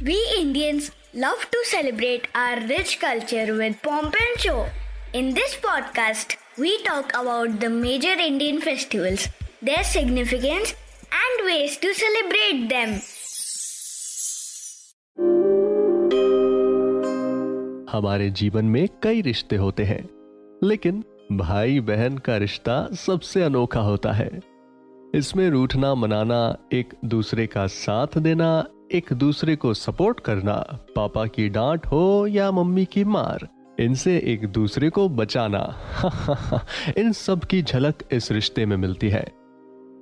We 0.00 0.16
Indians 0.38 0.92
love 1.12 1.50
to 1.50 1.58
celebrate 1.64 2.28
our 2.32 2.60
rich 2.68 3.00
culture 3.00 3.52
with 3.52 3.82
pomp 3.82 4.14
and 4.14 4.40
show. 4.40 4.66
In 5.12 5.34
this 5.34 5.56
podcast, 5.56 6.36
we 6.56 6.80
talk 6.84 7.10
about 7.14 7.58
the 7.58 7.68
major 7.68 8.12
Indian 8.12 8.60
festivals, 8.60 9.26
their 9.60 9.82
significance, 9.82 10.76
and 11.10 11.44
ways 11.46 11.76
to 11.78 11.92
celebrate 11.94 12.68
them. 12.68 12.94
हमारे 17.90 18.30
जीवन 18.30 18.64
में 18.64 18.88
कई 19.02 19.22
रिश्ते 19.22 19.56
होते 19.56 19.84
हैं 19.84 20.02
लेकिन 20.64 21.04
भाई 21.32 21.80
बहन 21.80 22.18
का 22.18 22.36
रिश्ता 22.36 22.80
सबसे 23.06 23.42
अनोखा 23.42 23.80
होता 23.80 24.12
है 24.12 24.30
इसमें 25.14 25.48
रूठना 25.50 25.94
मनाना 25.94 26.42
एक 26.72 26.94
दूसरे 27.04 27.46
का 27.46 27.66
साथ 27.66 28.18
देना 28.18 28.66
एक 28.92 29.12
दूसरे 29.12 29.56
को 29.56 29.74
सपोर्ट 29.74 30.20
करना, 30.20 30.78
पापा 30.96 31.26
की 31.26 31.48
डांट 31.48 31.86
हो 31.86 32.26
या 32.26 32.50
मम्मी 32.50 32.84
की 32.84 33.04
मार, 33.04 33.48
इनसे 33.80 34.18
एक 34.18 34.46
दूसरे 34.46 34.90
को 34.90 35.08
बचाना। 35.08 35.76
इन 36.98 37.12
सब 37.12 37.40
की 37.40 37.62
झलक 37.62 37.94
इस 38.12 38.32
रिश्ते 38.32 38.66
में 38.66 38.76
मिलती 38.76 39.08
है। 39.08 39.32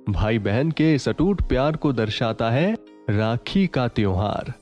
भाई 0.09 0.39
बहन 0.39 0.71
के 0.71 0.95
इस 0.95 1.09
अटूट 1.09 1.41
प्यार 1.41 1.75
को 1.75 1.93
दर्शाता 1.93 2.49
है 2.49 2.77
राखी 3.09 3.67
का 3.67 3.87
त्योहार। 3.87 4.53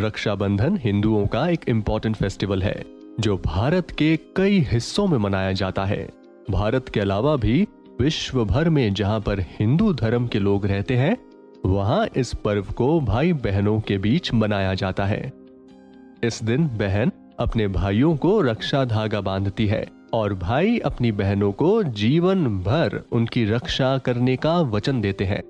रक्षाबंधन 0.00 0.76
हिंदुओं 0.76 1.26
का 1.26 1.48
एक 1.48 1.60
इंपॉर्टेंट 1.68 2.16
फेस्टिवल 2.16 2.62
है, 2.62 2.84
जो 3.20 3.36
भारत 3.36 3.90
के 3.90 4.18
कई 4.36 4.60
हिस्सों 4.60 5.06
में 5.06 5.18
मनाया 5.18 5.52
जाता 5.52 5.84
है। 5.84 6.10
भारत 6.50 6.88
के 6.88 7.00
अलावा 7.00 7.36
भी 7.36 7.68
विश्व 8.00 8.44
भर 8.44 8.68
में 8.68 8.94
जहाँ 8.94 9.20
पर 9.20 9.40
हिंदू 9.40 9.92
धर्म 9.92 10.26
के 10.26 10.38
लोग 10.38 10.66
रहते 10.66 10.96
हैं 10.96 11.29
वहाँ 11.66 12.08
इस 12.16 12.34
पर्व 12.34 12.62
को 12.62 13.00
भाई 13.00 13.32
बहनों 13.32 13.80
के 13.80 13.98
बीच 13.98 14.32
मनाया 14.32 14.74
जाता 14.74 15.04
है। 15.04 15.32
इस 16.24 16.42
दिन 16.42 16.66
बहन 16.68 17.12
अपने 17.38 17.68
भाइयों 17.68 18.16
को 18.16 18.40
रक्षा 18.40 18.84
धागा 18.84 19.20
बांधती 19.20 19.66
है 19.66 19.86
और 20.12 20.34
भाई 20.34 20.78
अपनी 20.78 21.12
बहनों 21.12 21.52
को 21.52 21.82
जीवन 21.82 22.44
भर 22.46 23.04
उनकी 23.12 23.44
रक्षा 23.44 23.98
करने 23.98 24.36
का 24.36 24.60
वचन 24.60 25.00
देते 25.00 25.24
हैं। 25.24 25.42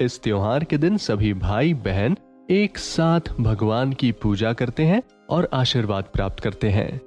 इस 0.00 0.20
त्योहार 0.22 0.64
के 0.64 0.78
दिन 0.78 0.96
सभी 0.96 1.34
भाई 1.34 1.74
बहन 1.74 2.16
एक 2.50 2.78
साथ 2.78 3.20
भगवान 3.40 3.92
की 3.92 4.12
पूजा 4.12 4.52
करते 4.52 4.84
हैं 4.84 5.02
और 5.30 5.48
आशीर्वाद 5.52 6.04
प्राप्त 6.04 6.40
करते 6.40 6.68
हैं। 6.68 7.00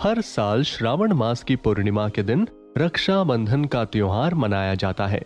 हर 0.00 0.20
साल 0.20 0.62
श्रावण 0.62 1.12
मास 1.12 1.42
की 1.42 1.56
पूर्णिमा 1.56 2.08
के 2.08 2.22
दिन 2.22 2.48
रक्षाबंधन 2.78 3.64
का 3.64 3.84
त्योहार 3.84 4.34
मनाया 4.34 4.74
जाता 4.74 5.06
है। 5.06 5.22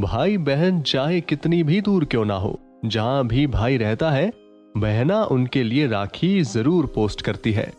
भाई 0.00 0.36
बहन 0.38 0.80
चाहे 0.80 1.20
कितनी 1.20 1.62
भी 1.62 1.80
दूर 1.80 2.04
क्यों 2.04 2.24
ना 2.24 2.34
हो, 2.34 2.60
जहाँ 2.84 3.26
भी 3.26 3.46
भाई 3.46 3.76
रहता 3.76 4.10
है, 4.10 4.32
बहना 4.76 5.24
उनके 5.24 5.62
लिए 5.62 5.86
राखी 5.86 6.42
ज़रूर 6.42 6.86
पोस्ट 6.86 7.22
करती 7.22 7.52
है। 7.52 7.72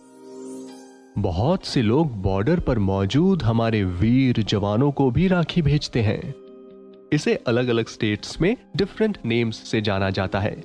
बहुत 1.17 1.65
से 1.65 1.81
लोग 1.81 2.21
बॉर्डर 2.21 2.59
पर 2.59 2.79
मौजूद 2.79 3.43
हमारे 3.43 3.83
वीर 3.83 4.41
जवानों 4.43 4.91
को 4.91 5.11
भी 5.11 5.27
राखी 5.27 5.61
भेजते 5.61 6.01
हैं। 6.01 6.35
इसे 7.13 7.35
अलग 7.35 7.67
अलग 7.67 7.87
स्टेट्स 7.87 8.41
में 8.41 8.57
डिफरेंट 8.77 9.17
नेम्स 9.25 9.57
से 9.57 9.81
जाना 9.81 10.09
जाता 10.09 10.39
है। 10.39 10.63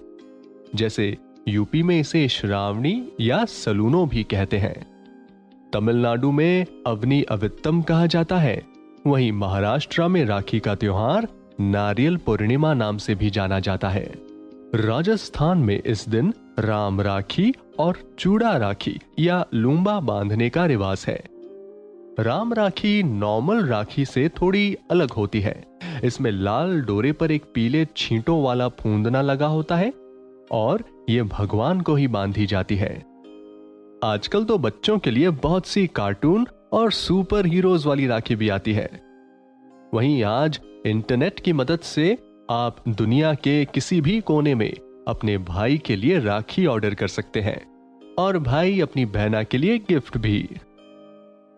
जैसे 0.75 1.17
यूपी 1.49 1.83
में 1.83 2.01
इसे 2.01 2.29
श्रावणी 2.29 3.09
या 3.21 3.45
सलूनो 3.45 4.07
भी 4.07 4.23
कहते 4.23 4.59
हैं। 4.59 4.87
तमिलनाडु 5.73 6.31
में 6.31 6.67
अवनी 6.87 7.23
अवित्तम 7.23 7.83
कहा 7.83 8.07
जाता 8.07 8.39
है। 8.39 8.63
वहीं 9.07 9.33
महाराष्ट्र 9.33 10.09
में 10.09 10.25
राखी 10.25 10.59
का 10.61 10.75
त्योहार 10.75 11.29
नारियल 11.61 12.17
पूर्णिमा 12.17 12.75
नाम 12.75 12.97
से 12.97 13.15
भी 13.15 13.31
जाना 13.31 13.61
जाता 13.61 13.89
है। 13.89 14.15
राजस्थान 14.75 15.59
में 15.59 15.83
इस 15.83 16.09
दिन 16.09 16.35
राम 16.59 17.01
राखी 17.01 17.55
और 17.79 17.99
चूड़ा 18.19 18.57
राखी 18.57 19.01
या 19.19 19.47
लूंबा 19.55 20.01
बांधने 20.01 20.51
का 20.51 20.67
रिवाज 20.67 21.05
है। 21.09 21.25
राम 22.21 22.55
राखी 22.55 23.03
नॉर्मल 23.03 23.65
राखी 23.67 24.05
से 24.05 24.29
थोड़ी 24.29 24.77
अलग 24.91 25.11
होती 25.11 25.41
है। 25.41 25.65
इसमें 26.05 26.31
लाल 26.31 26.81
डोरे 26.81 27.13
पर 27.13 27.31
एक 27.31 27.45
पीले 27.55 27.87
छींटों 27.97 28.43
वाला 28.43 28.69
फूंदना 28.69 29.23
लगा 29.23 29.47
होता 29.47 29.77
है 29.77 29.93
और 30.51 30.85
ये 31.11 31.23
भगवान 31.23 31.81
को 31.81 31.95
ही 31.95 32.09
बांधी 32.09 32.47
जाती 32.47 32.77
है। 32.77 32.95
आजकल 34.05 34.45
तो 34.45 34.59
बच्चों 34.59 34.99
के 34.99 35.11
लिए 35.11 35.31
बहुत 35.31 35.67
सी 35.67 35.87
कार्टून 35.87 36.47
और 36.73 36.93
सुपर 36.93 37.47
हीरोज 37.47 37.87
वाली 37.87 38.07
राखी 38.07 38.37
भी 38.37 38.49
आती 38.49 38.73
है। 38.73 39.09
वहीं 39.95 40.25
आज 40.25 40.61
इंटरनेट 40.89 41.41
की 41.41 41.53
मदद 41.53 41.81
से 41.81 42.17
आप 42.51 42.77
दुनिया 42.89 43.33
के 43.35 43.65
किसी 43.65 44.01
भी 44.01 44.21
कोने 44.21 44.55
में 44.55 44.71
अपने 45.09 45.37
भाई 45.39 45.79
के 45.79 45.97
लिए 45.97 46.19
राखी 46.19 46.67
ऑर्डर 46.67 46.95
कर 46.95 47.09
सकते 47.09 47.41
हैं 47.41 47.61
और 48.19 48.39
भाई 48.39 48.81
अपनी 48.81 49.05
बहना 49.07 49.43
के 49.43 49.59
लिए 49.59 49.79
गिफ्ट 49.79 50.17
भी। 50.17 50.49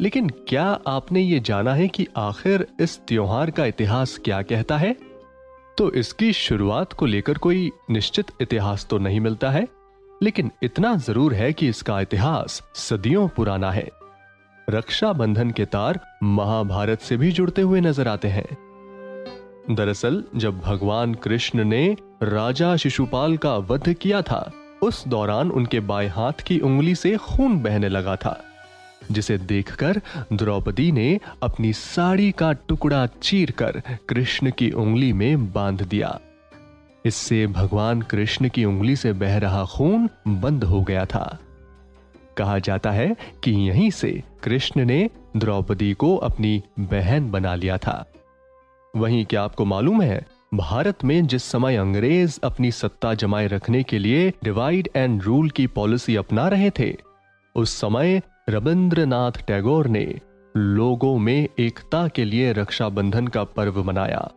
लेकिन 0.01 0.29
क्या 0.49 0.65
आपने 0.87 1.21
ये 1.21 1.41
जाना 1.41 1.75
है 1.75 1.89
कि 1.89 2.07
आखिर 2.17 2.67
इस 2.81 2.99
त्योहार 3.09 3.51
का 3.51 3.67
इतिहास 3.67 4.19
क्या 4.25 4.41
कहता 4.43 4.77
है? 4.77 4.97
तो 5.79 5.91
इसकी 5.93 6.33
शुरुआत 6.33 6.93
को 6.93 7.07
लेकर 7.07 7.39
कोई 7.39 7.71
निश्चित 7.91 8.31
इतिहास 8.41 8.87
तो 8.91 8.99
नहीं 8.99 9.21
मिलता 9.21 9.51
है, 9.51 9.67
लेकिन 10.23 10.51
इतना 10.63 10.95
ज़रूर 10.99 11.35
है 11.35 11.53
कि 11.53 11.69
इसका 11.69 12.01
इतिहास 12.01 12.63
सदियों 12.75 13.29
पुराना 13.29 13.71
है। 13.71 13.89
रक्षाबंधन 14.69 15.51
के 15.51 15.65
तार 15.65 16.01
महाभारत 16.23 17.01
से 17.01 17.17
भी 17.17 17.31
जुड़ते 17.33 17.63
हुए 17.63 17.81
नज़र 17.81 18.09
आते 18.09 18.29
हैं। 18.29 18.47
दरअसल, 19.71 20.25
जब 20.37 20.61
भगवान 20.61 21.15
कृष्ण 21.15 21.65
ने 21.65 21.97
राजा 22.23 22.77
शिशुपाल 22.77 23.37
का 23.37 23.57
वध 23.57 23.93
किया 23.93 24.23
था, 24.23 24.53
उस 24.83 25.09
दौरान 25.09 25.51
उनके 25.51 25.81
बाएँ 25.81 26.09
हाथ 26.09 26.33
की 26.33 26.59
उंगली 26.59 26.95
से 26.95 27.17
खून 27.17 27.59
बहने 27.59 27.89
लगा 27.89 28.17
था, 28.17 28.45
जिसे 29.13 29.39
देखकर 29.39 30.01
द्रौपदी 30.33 30.93
ने 30.93 31.21
अपनी 31.43 31.73
साड़ी 31.73 32.33
का 32.33 32.53
टुकड़ा 32.53 33.07
चीरकर 33.07 33.83
कृष्ण 34.09 34.51
की 34.51 34.71
उंगली 34.71 35.13
में 35.13 35.53
बाँध 35.53 35.83
दिया। 35.83 36.21
इससे 37.05 37.47
भगवान 37.47 38.03
कृष्ण 38.03 38.49
की 38.49 38.65
उंगली 38.65 38.97
से 38.97 39.13
बह 39.13 39.39
रहा 39.39 39.65
खून 39.65 40.09
बंद 40.29 40.65
हो 40.65 40.83
गया 40.83 41.05
था। 41.05 41.39
कहा 42.37 42.59
जाता 42.59 42.91
है 42.91 43.17
कि 43.45 43.51
यहीं 43.51 43.91
से 43.91 44.23
कृष्ण 44.43 44.85
ने 44.85 45.11
द्रौपदी 45.37 45.93
को 45.93 46.17
अपनी 46.17 46.63
बहन 46.79 47.31
बना 47.31 47.55
लिया 47.55 47.79
था। 47.79 48.07
वहीं 48.95 49.25
क्या 49.25 49.43
आपको 49.43 49.65
मालूम 49.65 50.03
है, 50.03 50.27
भारत 50.55 51.05
में 51.05 51.27
जिस 51.27 51.45
समय 51.45 51.77
अंग्रेज़ 51.77 52.39
अपनी 52.45 52.71
सत्ता 52.71 53.13
जमाए 53.15 53.47
रखने 53.47 53.83
के 53.83 53.99
लिए 53.99 54.33
डिवाइड 54.45 54.89
एंड 54.97 55.23
रूल 55.23 55.51
की 55.51 55.67
पॉलिसी 55.67 56.17
अपना 56.17 56.47
रहे 56.49 56.71
थे, 56.79 56.97
उस 57.55 57.75
समय 57.81 58.23
रविंद्रनाथ 58.49 59.45
टैगोर 59.47 59.87
ने 59.87 60.21
लोगों 60.57 61.19
में 61.19 61.49
एकता 61.59 62.07
के 62.09 62.25
लिए 62.25 62.53
रक्षाबंधन 62.53 63.27
का 63.27 63.45
पर्व 63.45 63.83
मनाया। 63.85 64.29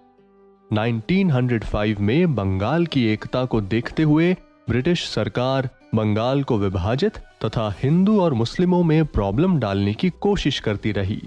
1905 0.72 2.00
में 2.00 2.36
बंगाल 2.36 2.86
की 2.86 3.06
एकता 3.06 3.46
को 3.46 3.62
देखते 3.62 4.04
हुए 4.04 4.34
ब्रिटिश 4.70 5.08
सरकार 5.10 5.70
बंगाल 5.96 6.44
को 6.44 6.58
विभाजित 6.58 7.18
तथा 7.46 7.70
हिंदू 7.80 8.20
और 8.22 8.34
मुस्लिमों 8.34 8.84
में 8.84 9.06
प्रॉब्लम 9.06 9.58
डालने 9.60 9.94
की 9.94 10.10
कोशिश 10.10 10.60
करती 10.60 10.92
रही। 10.92 11.22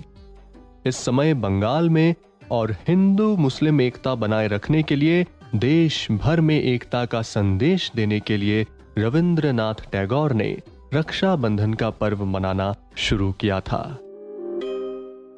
इस 0.87 0.97
समय 0.97 1.35
बंगाल 1.35 1.91
में 1.91 2.15
और 2.51 2.77
हिंदू 2.89 3.37
मुस्लिम 3.37 3.81
एकता 3.81 4.15
बनाए 4.15 4.49
रखने 4.49 4.83
के 4.83 4.97
लिए 4.97 5.27
देश 5.55 6.11
भर 6.11 6.41
में 6.41 6.63
एकता 6.63 7.05
का 7.05 7.23
संदेश 7.23 7.91
देने 7.97 8.21
के 8.21 8.37
लिए 8.37 8.67
रविंद्रनाथ 8.99 9.75
टैगोर 9.93 10.33
ने 10.33 10.63
रक्षाबंधन 10.95 11.75
का 11.75 11.91
पर्व 11.91 12.25
मनाना 12.25 12.75
शुरू 12.97 13.33
किया 13.33 13.61
था। 13.61 13.99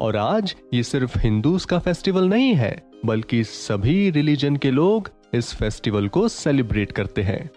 और 0.00 0.16
आज 0.16 0.56
ये 0.74 0.82
सिर्फ़ 0.82 1.18
हिंदूज 1.18 1.64
का 1.64 1.78
फेस्टिवल 1.78 2.28
नहीं 2.28 2.54
है, 2.54 2.90
बल्कि 3.06 3.44
सभी 3.44 4.10
रिलीजन 4.10 4.56
के 4.56 4.70
लोग 4.70 5.10
इस 5.34 5.54
फेस्टिवल 5.54 6.08
को 6.08 6.28
सेलिब्रेट 6.28 6.92
करते 6.92 7.22
हैं। 7.22 7.50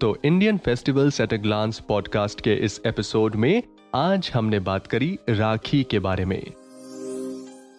तो 0.00 0.18
Indian 0.24 0.58
festivals 0.58 1.20
at 1.20 1.34
a 1.34 1.36
glance 1.36 1.80
podcast 1.80 2.40
के 2.40 2.54
इस 2.54 2.80
एपिसोड 2.86 3.34
में 3.34 3.62
आज 3.94 4.30
हमने 4.34 4.58
बात 4.60 4.86
करी 4.86 5.18
राखी 5.28 5.82
के 5.90 5.98
बारे 5.98 6.24
में। 6.24 6.42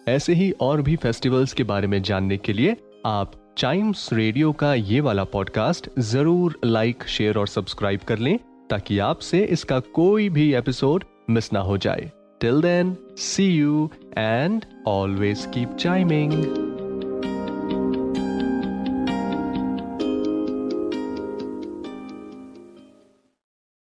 ऐसे 0.08 0.34
ही 0.34 0.50
और 0.50 0.82
भी 0.82 0.96
फेस्टिवल्स 0.96 1.52
के 1.52 1.62
बारे 1.62 1.86
में 1.86 2.02
जानने 2.02 2.36
के 2.36 2.52
लिए 2.52 2.76
आप 3.06 3.32
चाइम्स 3.58 4.12
रेडियो 4.12 4.52
का 4.52 4.74
ये 4.74 5.00
वाला 5.00 5.24
पॉडकास्ट 5.24 5.88
ज़रूर 5.98 6.60
लाइक 6.64 7.04
शेयर 7.08 7.38
और 7.38 7.48
सब्सक्राइब 7.48 8.00
कर 8.00 8.18
लें, 8.18 8.38
ताकि 8.70 8.98
आपसे 8.98 9.44
इसका 9.44 9.80
कोई 9.80 10.28
भी 10.28 10.54
एपिसोड 10.54 11.04
मिस 11.30 11.52
ना 11.52 11.60
हो 11.60 11.78
जाए। 11.78 12.10
Till 12.40 12.60
then 12.60 12.96
see 13.16 13.46
you 13.46 13.90
and 14.18 14.64
always 14.86 15.46
keep 15.54 15.76
chiming 15.80 16.32